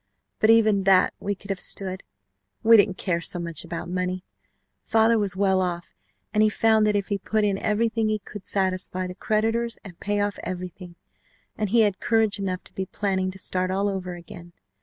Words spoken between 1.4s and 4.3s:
have stood. We didn't care so much about money.